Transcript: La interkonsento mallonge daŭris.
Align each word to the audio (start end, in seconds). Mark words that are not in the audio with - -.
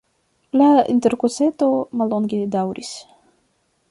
La 0.61 0.69
interkonsento 0.93 1.69
mallonge 2.01 2.39
daŭris. 2.57 2.93